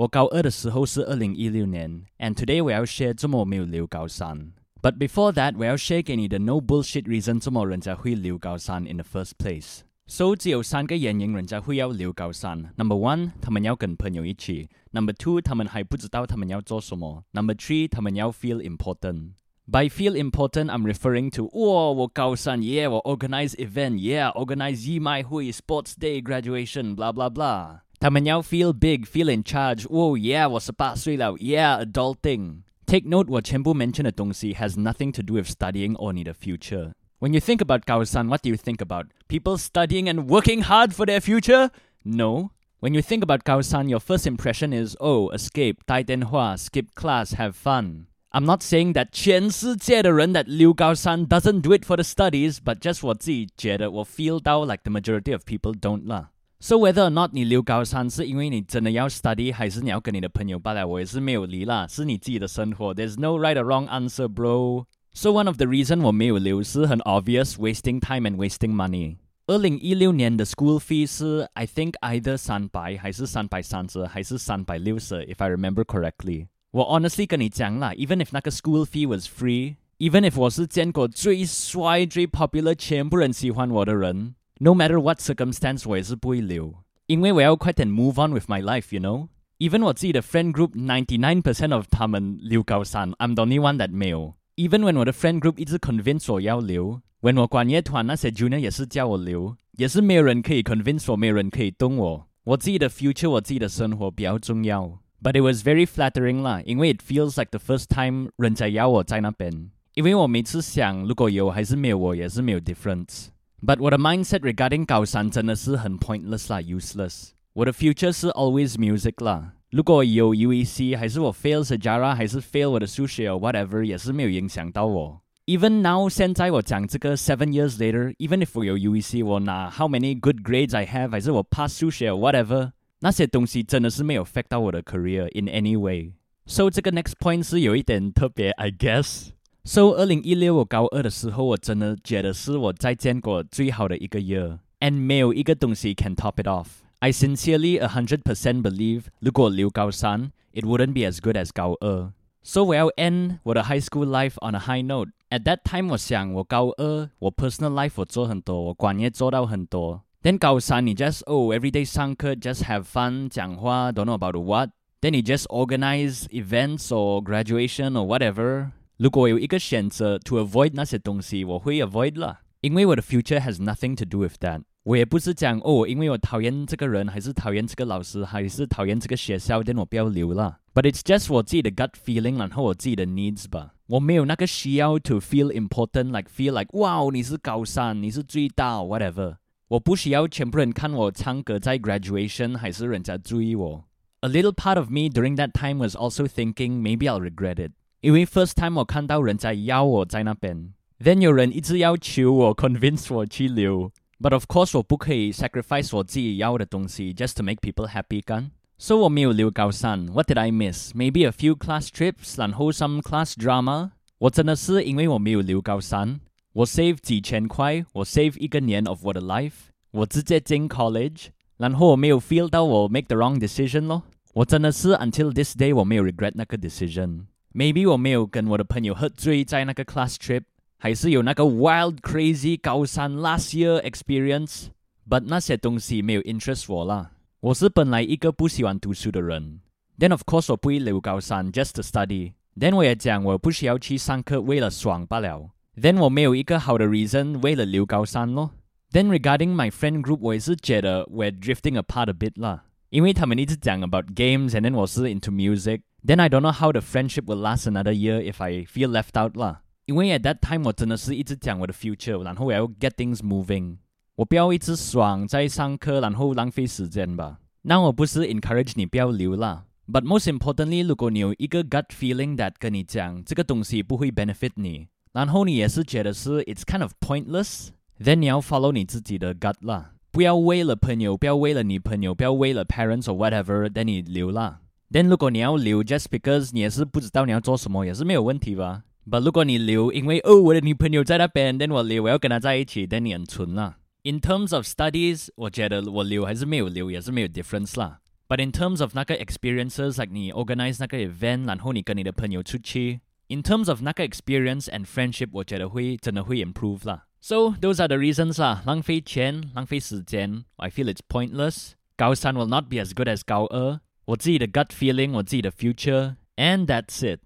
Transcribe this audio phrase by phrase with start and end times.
[0.00, 4.53] 我高二的时候是二零一六年，and today 我要 share 这么我没有留高三。
[4.81, 12.73] But before that，我要 share 给你的 no bullshit reason 这么人家会留高三 in the first place。So 只有三个原因人家会要留高三。
[12.77, 26.21] Number one，他们要跟朋友一起；Number two，他们还不知道他们要做什么；Number three，他们要 feel important。By feel important, I'm referring to 哇，我高三，yeah，我 organize event，yeah，organize 义卖会，sports day
[26.21, 27.81] graduation blah blah blah。
[28.00, 29.86] 他们要 feel big, feel in charge.
[29.88, 37.32] Oh yeah，我十八岁了，yeah adulting。Take note，我全部 mention 的东西 has nothing to do with studying or 你的 future。When
[37.32, 39.06] you think about 高三，what do you think about?
[39.26, 41.70] People studying and working hard for their future?
[42.04, 42.50] No.
[42.80, 48.04] When you think about 高三，your first impression is oh escape 带电话，skip class, have fun.
[48.30, 53.04] I'm not saying that 全世界的人 that 留高三 doesn't do it for the studies, but just
[53.06, 56.28] 我自己觉得我 feel 到 like the majority of people don't 啦。
[56.60, 62.94] So whether or not 你留高三是因为你真的要 study，还是你要跟你的朋友罢了，我也是没有理啦，是你自己的生活。
[62.94, 64.86] There's no right or wrong answer, bro.
[65.12, 69.16] So one of the reason 我没有留是很 obvious, wasting time and wasting money.
[69.46, 76.48] 二零一六年的 school fee 是 I think either 三百还是三百三十还是三百六十，if I remember correctly。
[76.72, 84.34] 我 honestly 跟你讲啦，even if 那个 school fee was free，even if 我是见过最帅、最 popular、全部人喜欢我的人。
[84.60, 86.74] no matter what circumstance 我也是不会留，
[87.06, 89.28] 因为我要快点 move on with my life, you know.
[89.58, 94.34] Even 我自己的 friend group ninety nine percent of 他们留高三，I'm the only one that 没有。
[94.56, 102.26] Even when 我的 friend group 一直 convince 我要留，when 我管乐团那些 junior 也是叫我留，也是没有人可以 convince 我，没有人可以动我。
[102.44, 105.00] 我自己的 future，我自己的生活比较重要。
[105.22, 109.70] But it was very flattering 啦，因为 it feels like the first time 人家要我在那边。
[109.94, 113.28] 因为我每次想，如果有还是没有我，也是没有 difference。
[113.64, 117.30] but 我的 mindset regarding 高三真的是很 pointless 啦，useless。
[117.54, 119.54] 我的 future 是 always music 啦。
[119.70, 125.20] 如果有 UEC，还是我 fail Sejarah，还是 fail 我的数学 or whatever，也是没有影响到我。
[125.46, 132.10] Even now，现在我讲这个 seven years later，even if 我有 UEC，我拿 how many good grades I have，还是我 pass 数学
[132.10, 139.28] or whatever，那些东西真的是没有 affect 到我的 career in any way。So 这个 next point 是有一点特别，I guess。
[139.64, 151.00] So 二零一六我高二的时候，我真的觉得是我再见过最好的一个 year，and 没有一个东西 can top it off。I sincerely a hundred percent believe，如果留高三，it wouldn't be
[151.00, 152.12] as good as 高二。
[152.42, 160.04] So 我要 end 我的 high school life on a high note。At that time，我想我高二，我 personal life 我做很多，我管业做到很多。
[160.22, 166.26] Then 高三你 just oh everyday 上课 just have fun 讲话，don't know about what。Then 你 just organize
[166.28, 168.70] events or graduation or whatever。
[169.00, 174.62] 如果有一个选择 to avoid 那些东西，我会 avoid 了，因为我的 future has nothing to do with that。
[174.84, 180.58] 我也不是讲哦，因为我讨厌这个人，还是讨厌这个老师，还是讨厌这个学校，但我不要留了。
[180.72, 183.74] But it's just 我自己的 gut feeling，然后我自己的 needs 吧。
[183.88, 189.36] 我没有那个需要 to feel important，like feel like 哇，你是高三，你是最大，whatever。
[189.68, 193.84] 我不需要全部人看我唱歌在 graduation，还是人家注意我。
[194.20, 197.72] A little part of me during that time was also thinking maybe I'll regret it。
[198.00, 203.90] 因为 first time 我看到人在邀我在那边，then 有人一直要求我 convince 我去留，
[204.20, 208.50] but of course 我不可以 sacrifice 我自己要的东西 just to make people happy 干。
[208.78, 210.92] So 我没有留高三，What did I miss?
[210.92, 213.92] Maybe a few class trips，然后 some class drama。
[214.18, 216.20] 我真的是因为我没有留高三，
[216.52, 224.02] 我 save 几千块，我 save 一个年 of 我的 life，我直接进 college，然后我没有 feel 到我 make the wrong decision 咯。
[224.34, 227.24] 我真的是 until this day 我没有 regret 那个 decision。
[227.52, 230.42] Maybe 我没有跟我的朋友喝醉在那个 class trip，
[230.76, 237.12] 还是有那个 wild crazy 高三 last year experience，but 那些东西没有 interest 我啦。
[237.40, 239.60] 我是本来一个不喜欢读书的人，
[239.98, 245.50] then of course 我不会留高三 just to study。then 我也讲我不需要去上课为了爽罢了。
[245.76, 248.50] then 我没有一个好的 reason 为了留高三咯。
[248.92, 255.30] then regarding my friend group，我也是觉得 we're drifting apart a bit 啦，因为他们一直讲 about games，and then 我是 into
[255.30, 255.80] music。
[256.06, 259.20] then I don't know how the friendship will last another year if I feel left
[259.20, 259.62] out 啦。
[259.86, 263.76] 因为 at that time 我真的是一直讲我的 future，然后我要 get things moving。
[264.16, 267.38] 我不要一直爽在上课，然后浪费时间吧。
[267.62, 269.66] 那我不是 encourage 你不要留啦。
[269.86, 279.34] But most importantly，如果你有一个 gut feeling that 跟你讲这个东西不会 benefit 你，然后你也是觉得是 it's kind of pointless，then 你要 follow 你自己的
[279.34, 279.92] gut 啦。
[280.10, 284.60] 不要为了朋友，不要为了女朋友，不要为了 parents or whatever，then 你留啦。
[284.92, 288.84] 但如果你要留，just because 你也是不知道你要做什么，也是没有问题吧？
[289.08, 293.78] But 如果你留，因为哦我的女朋友在那边，then 我留，我要跟她在一起，then 你很蠢啦。
[294.02, 298.00] In terms of studies，我觉得我留还是没有留，也是没有 difference 啦。
[298.28, 304.66] But in terms of 那个 experiences, like 你 organize 那个 event，然后你跟你的朋友出去，in terms of 那个 experience
[304.66, 307.06] and friendship，我觉得会真的会 improve 啦。
[307.20, 311.72] So those are the reasons 啦，浪费钱，浪费时间，I feel it's pointless。
[311.96, 313.80] 高三 will not be as good as 高二。
[314.06, 317.20] 我自己的 gut feeling，我自己的 future，and that's it。